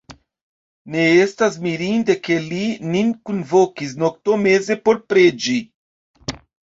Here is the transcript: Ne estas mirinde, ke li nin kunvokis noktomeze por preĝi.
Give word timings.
Ne 0.93 1.03
estas 1.25 1.57
mirinde, 1.65 2.15
ke 2.29 2.37
li 2.45 2.61
nin 2.95 3.11
kunvokis 3.29 3.93
noktomeze 4.05 4.79
por 4.89 5.01
preĝi. 5.13 5.59